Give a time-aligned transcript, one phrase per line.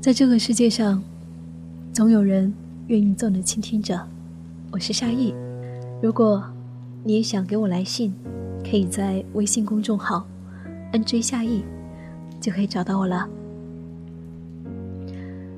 [0.00, 1.02] 在这个世界上，
[1.92, 2.50] 总有人
[2.86, 4.00] 愿意做你的倾听者。
[4.70, 5.34] 我是夏意，
[6.00, 6.42] 如果
[7.04, 8.14] 你也想给我来信，
[8.64, 10.26] 可以在微信公众号
[10.94, 11.62] “nj 夏意”
[12.40, 13.28] 就可以找到我了。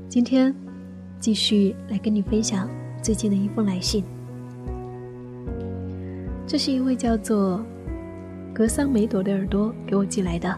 [0.08, 0.52] 今天
[1.20, 2.68] 继续来跟你分享
[3.00, 4.02] 最近的一封来信，
[6.48, 7.64] 这是一位叫做
[8.52, 10.52] 格桑梅朵的耳朵给我寄来的。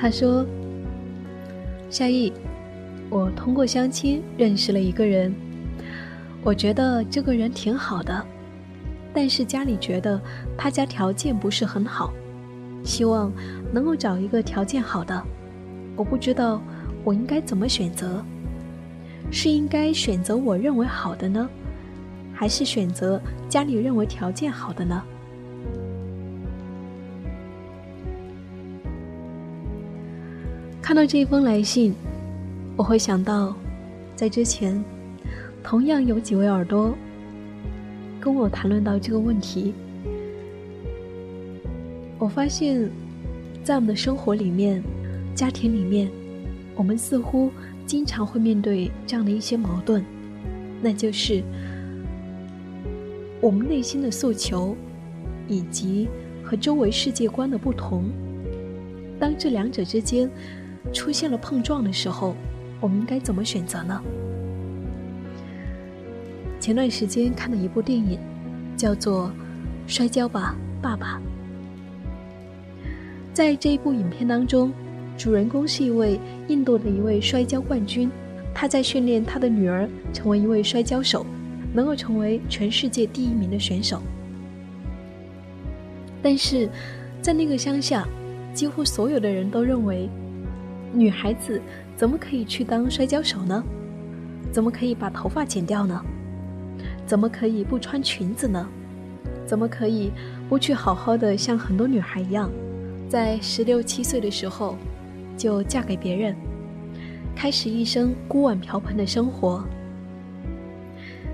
[0.00, 0.46] 他说
[1.90, 2.32] ：“夏意，
[3.10, 5.34] 我通过相亲认识了一个人，
[6.42, 8.24] 我觉得这个人挺好的，
[9.12, 10.18] 但是家里觉得
[10.56, 12.14] 他家条件不是很好，
[12.82, 13.30] 希望
[13.74, 15.22] 能够找一个条件好的。
[15.96, 16.62] 我不知道
[17.04, 18.24] 我应该怎么选择，
[19.30, 21.46] 是应该选择我认为好的呢，
[22.32, 23.20] 还是选择
[23.50, 25.02] 家里认为条件好的呢？”
[30.82, 31.94] 看到这一封来信，
[32.76, 33.54] 我会想到，
[34.16, 34.82] 在之前，
[35.62, 36.94] 同样有几位耳朵
[38.18, 39.72] 跟我谈论到这个问题。
[42.18, 42.90] 我发现，
[43.62, 44.82] 在我们的生活里面、
[45.34, 46.10] 家庭里面，
[46.74, 47.52] 我们似乎
[47.86, 50.02] 经常会面对这样的一些矛盾，
[50.82, 51.42] 那就是
[53.40, 54.74] 我们内心的诉求，
[55.46, 56.08] 以及
[56.42, 58.04] 和周围世界观的不同。
[59.20, 60.28] 当这两者之间，
[60.92, 62.34] 出现了碰撞的时候，
[62.80, 64.02] 我们应该怎么选择呢？
[66.58, 68.18] 前段时间看了一部电影，
[68.76, 69.28] 叫做
[69.86, 71.18] 《摔跤吧，爸爸》。
[73.32, 74.72] 在这一部影片当中，
[75.16, 78.10] 主人公是一位印度的一位摔跤冠军，
[78.54, 81.24] 他在训练他的女儿成为一位摔跤手，
[81.72, 84.02] 能够成为全世界第一名的选手。
[86.22, 86.68] 但是，
[87.22, 88.06] 在那个乡下，
[88.52, 90.08] 几乎所有的人都认为。
[90.92, 91.60] 女孩子
[91.96, 93.62] 怎么可以去当摔跤手呢？
[94.50, 96.02] 怎么可以把头发剪掉呢？
[97.06, 98.66] 怎么可以不穿裙子呢？
[99.46, 100.10] 怎么可以
[100.48, 102.50] 不去好好的像很多女孩一样，
[103.08, 104.76] 在十六七岁的时候
[105.36, 106.34] 就嫁给别人，
[107.34, 109.64] 开始一生锅碗瓢盆的生活？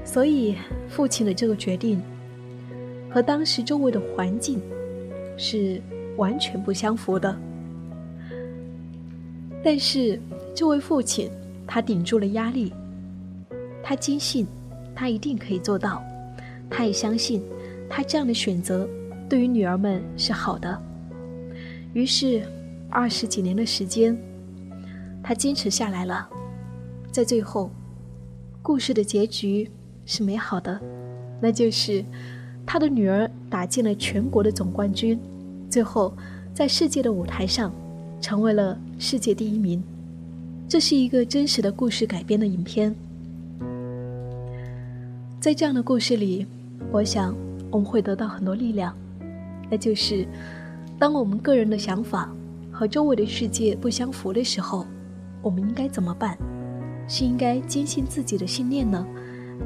[0.04, 0.56] 所以
[0.88, 2.00] 父亲的这个决定
[3.10, 4.60] 和当时周围的环境
[5.36, 5.80] 是
[6.16, 7.36] 完全不相符的。
[9.68, 10.16] 但是，
[10.54, 11.28] 这位父亲
[11.66, 12.72] 他顶住了压力，
[13.82, 14.46] 他坚信
[14.94, 16.00] 他一定可以做到，
[16.70, 17.42] 他也相信
[17.90, 18.88] 他这样的选择
[19.28, 20.80] 对于女儿们是好的。
[21.94, 22.46] 于是，
[22.88, 24.16] 二十几年的时间，
[25.20, 26.28] 他坚持下来了。
[27.10, 27.68] 在最后，
[28.62, 29.68] 故事的结局
[30.04, 30.80] 是美好的，
[31.40, 32.04] 那就是
[32.64, 35.18] 他的女儿打进了全国的总冠军，
[35.68, 36.16] 最后
[36.54, 37.72] 在世界的舞台上。
[38.20, 39.82] 成为了世界第一名，
[40.68, 42.94] 这是一个真实的故事改编的影片。
[45.40, 46.46] 在这样的故事里，
[46.90, 47.34] 我想
[47.70, 48.96] 我们会得到很多力量，
[49.70, 50.26] 那就是
[50.98, 52.32] 当我们个人的想法
[52.72, 54.84] 和周围的世界不相符的时候，
[55.42, 56.36] 我们应该怎么办？
[57.06, 59.06] 是应该坚信自己的信念呢，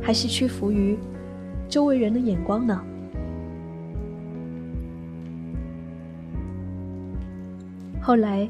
[0.02, 0.98] 还是屈服于
[1.68, 2.78] 周围人的眼光呢？
[8.02, 8.48] 后来，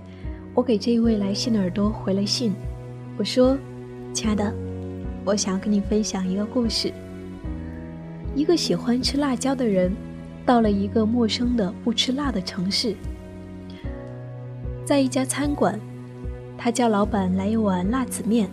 [0.54, 2.54] 我给这一位来信的耳朵回了信，
[3.16, 3.58] 我说
[4.14, 4.54] ：“亲爱的，
[5.24, 6.92] 我想要跟你分享一个故事。
[8.32, 9.92] 一个喜欢吃辣椒的人，
[10.46, 12.94] 到了一个陌生的不吃辣的城市，
[14.84, 15.78] 在一家餐馆，
[16.56, 18.48] 他叫老板来一碗辣子面。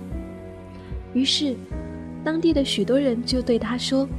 [1.13, 1.55] 于是，
[2.23, 4.09] 当地的许多人就对他说：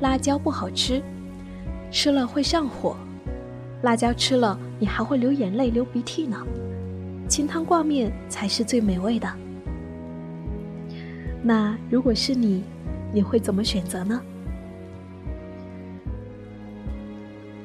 [0.00, 1.02] 辣椒不好吃，
[1.90, 2.94] 吃了会上火。”
[3.82, 6.44] 辣椒吃了，你还会流眼泪、流鼻涕呢。
[7.28, 9.32] 清汤挂面才是最美味的。
[11.40, 12.64] 那如果是你，
[13.12, 14.20] 你会怎么选择呢？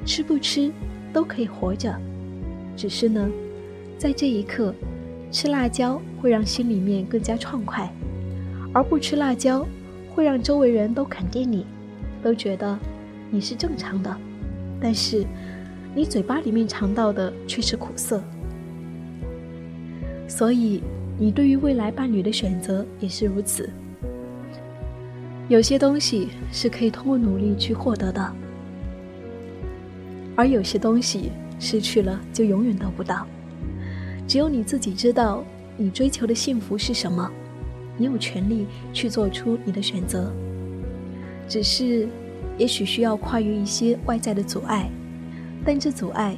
[0.06, 0.70] 吃不吃
[1.12, 1.92] 都可以活着，
[2.76, 3.28] 只是呢，
[3.98, 4.72] 在这一刻，
[5.32, 7.92] 吃辣椒会让心里面更加畅快，
[8.72, 9.66] 而不吃辣椒
[10.14, 11.66] 会让周围人都肯定你，
[12.22, 12.78] 都觉得
[13.28, 14.16] 你是正常的。
[14.80, 15.26] 但是。
[15.94, 18.22] 你嘴巴里面尝到的却是苦涩，
[20.28, 20.82] 所以
[21.18, 23.68] 你对于未来伴侣的选择也是如此。
[25.48, 28.32] 有些东西是可以通过努力去获得的，
[30.36, 33.26] 而有些东西失去了就永远得不到。
[34.26, 35.42] 只有你自己知道
[35.76, 37.28] 你追求的幸福是什么，
[37.96, 40.30] 你有权利去做出你的选择。
[41.48, 42.06] 只是，
[42.58, 44.90] 也许需要跨越一些外在的阻碍。
[45.64, 46.36] 但这阻碍，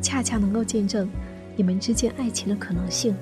[0.00, 1.08] 恰恰能够见证
[1.56, 3.14] 你们之间爱情的可能性。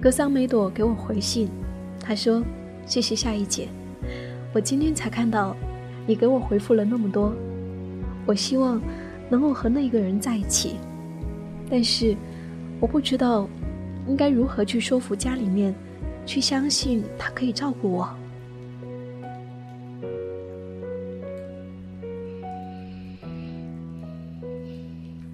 [0.00, 1.48] 格桑梅朵给我回信，
[2.00, 2.42] 他说
[2.86, 3.68] ：“谢谢夏一姐，
[4.54, 5.56] 我今天才看到，
[6.06, 7.34] 你给我回复了那么多。
[8.24, 8.80] 我希望
[9.28, 10.76] 能够和那个人在一起，
[11.68, 12.16] 但是
[12.78, 13.48] 我不知道
[14.06, 15.74] 应该如何去说服家里面，
[16.28, 18.06] 去相信他可以照顾我。”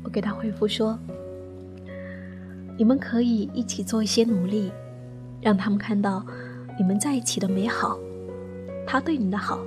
[0.05, 0.97] 我给他回复说。
[2.77, 4.73] 你们可以一起做一些努力，
[5.41, 6.27] 让他们看到
[6.77, 7.97] 你们在一起的美好，
[8.85, 9.61] 他对你的好，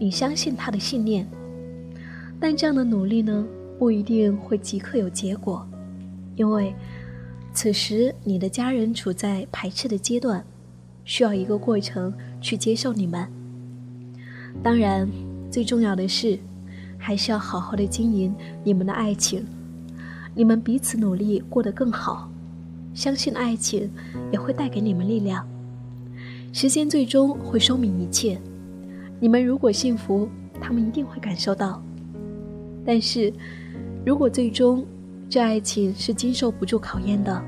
[0.00, 1.24] 你相信他的信念。
[2.40, 3.46] 但这样的努力呢，
[3.78, 5.64] 不一定会即刻有结果，
[6.34, 6.74] 因为
[7.60, 10.44] 此时你的家人处在排斥的阶段，
[11.04, 13.28] 需要一个过程去接受你们。
[14.62, 15.08] 当然，
[15.50, 16.38] 最重要的是，
[16.96, 18.32] 还是要好好的经营
[18.62, 19.44] 你们的爱情。
[20.36, 22.30] 你们彼此努力过得更好，
[22.94, 23.90] 相信爱情
[24.30, 25.44] 也会带给你们力量。
[26.52, 28.40] 时间最终会说明一切。
[29.18, 30.28] 你们如果幸福，
[30.60, 31.82] 他们一定会感受到；
[32.86, 33.32] 但是，
[34.06, 34.86] 如果最终
[35.30, 37.44] 这爱情是经受不住考验的，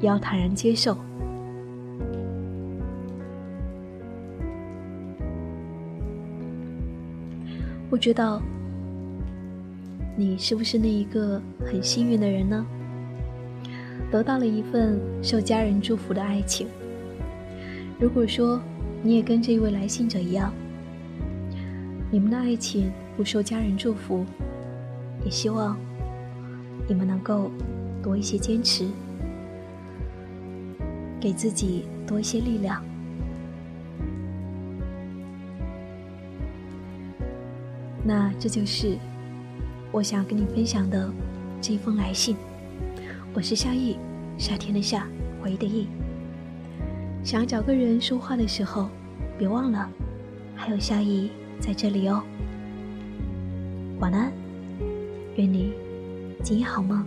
[0.00, 0.96] 也要坦然接受。
[7.88, 8.42] 不知道。
[10.16, 12.64] 你是不是那一个很幸运的人呢？
[14.12, 16.68] 得到了一份受家人祝福的爱情。
[17.98, 18.60] 如果说
[19.02, 20.52] 你也跟这一位来信者一样，
[22.12, 24.24] 你们的爱情不受家人祝福，
[25.24, 25.76] 也希望
[26.86, 27.50] 你们能够
[28.02, 28.86] 多一些坚持，
[31.20, 32.84] 给自己多一些力量。
[38.04, 38.98] 那这就是。
[39.92, 41.08] 我想要跟你分享的
[41.60, 42.34] 这一封来信，
[43.32, 43.96] 我是夏意，
[44.36, 45.06] 夏天的夏，
[45.40, 45.86] 回忆的忆。
[47.22, 48.88] 想要找个人说话的时候，
[49.38, 49.88] 别忘了
[50.56, 51.30] 还有夏意
[51.60, 52.24] 在这里哦。
[54.00, 54.32] 晚安，
[55.36, 55.72] 愿你
[56.44, 57.04] 锦衣好梦。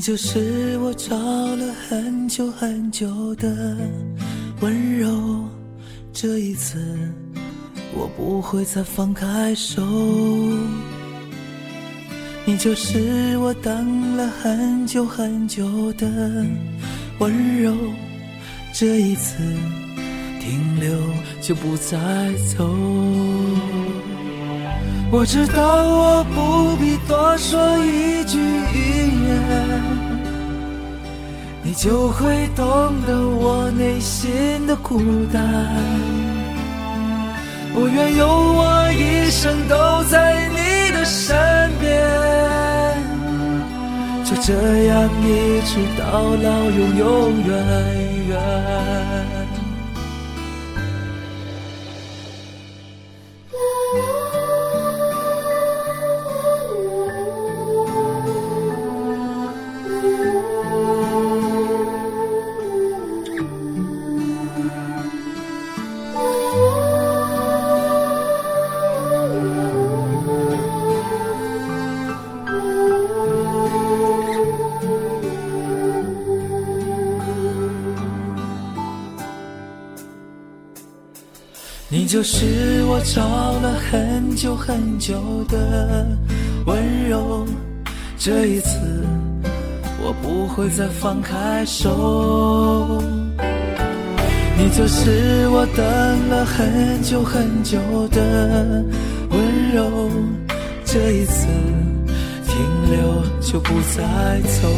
[0.00, 3.76] 你就是我找了很久很久的
[4.62, 5.44] 温柔，
[6.10, 6.78] 这一次
[7.92, 9.82] 我不会再放开手。
[12.46, 16.06] 你就是我等了很久很久的
[17.18, 17.76] 温柔，
[18.72, 19.36] 这一次
[20.40, 20.90] 停留
[21.42, 21.98] 就不再
[22.56, 22.66] 走。
[25.12, 29.59] 我知道我不必多说一句语言，
[31.70, 32.66] 你就会懂
[33.06, 34.98] 得我内心的孤
[35.32, 35.40] 单。
[37.72, 41.38] 我愿用我一生都在你的身
[41.78, 41.86] 边，
[44.24, 44.52] 就这
[44.86, 47.08] 样一直到老，永永
[47.46, 47.48] 远
[48.26, 49.39] 远。
[82.00, 83.20] 你就是我找
[83.60, 86.06] 了很久很久的
[86.64, 87.46] 温柔，
[88.16, 88.78] 这一次
[90.02, 93.02] 我不会再放开手。
[94.56, 95.84] 你就是我等
[96.30, 97.78] 了很久很久
[98.08, 98.82] 的
[99.28, 100.10] 温柔，
[100.86, 101.46] 这一次
[102.46, 102.56] 停
[102.90, 104.68] 留就不再走。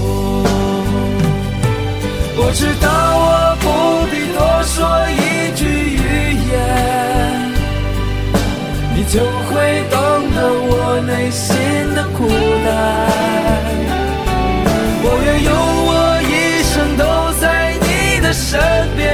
[2.35, 3.67] 我知道我不
[4.11, 4.75] 必多说
[5.13, 5.22] 一
[9.13, 10.01] 就会懂
[10.35, 10.37] 得
[10.71, 11.55] 我内心
[11.95, 12.27] 的孤
[12.65, 12.67] 单。
[15.05, 15.93] 我愿用我
[16.25, 16.33] 一
[16.65, 17.05] 生都
[17.39, 17.45] 在
[17.83, 17.87] 你
[18.23, 18.59] 的身
[18.97, 19.05] 边，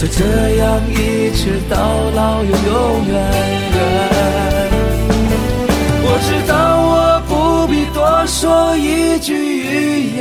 [0.00, 0.24] 就这
[0.56, 1.76] 样一直到
[2.14, 3.12] 老，永永远
[3.74, 3.78] 远。
[6.04, 6.52] 我知道
[6.88, 7.30] 我不
[7.66, 10.20] 必多说一句语言，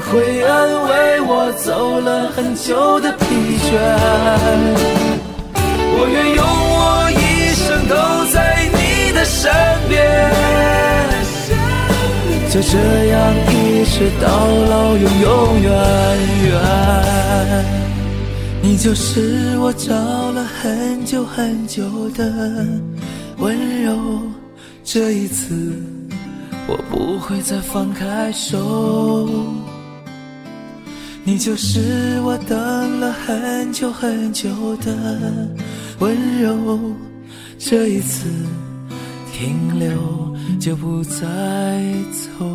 [0.00, 3.24] 会安慰我走了很久的疲
[3.66, 3.70] 倦。
[6.00, 7.94] 我愿用我一生都
[8.32, 8.36] 在
[8.72, 9.50] 你的身
[9.88, 9.96] 边，
[12.50, 12.78] 就这
[13.08, 13.18] 样
[13.50, 14.26] 一直到
[14.70, 15.66] 老，永永远
[16.48, 16.50] 远。
[18.60, 22.66] 你就是我找了很久很久的
[23.38, 23.96] 温柔，
[24.84, 25.72] 这一次
[26.66, 28.58] 我不会再放开手。
[31.28, 34.96] 你就是我等了很久很久的
[35.98, 36.80] 温柔，
[37.58, 38.26] 这一次
[39.30, 41.20] 停留就不再
[42.12, 42.46] 走。